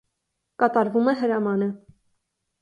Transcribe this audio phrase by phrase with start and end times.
[0.63, 1.69] Կատարվում է հրամանը։